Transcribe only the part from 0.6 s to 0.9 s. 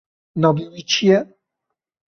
wî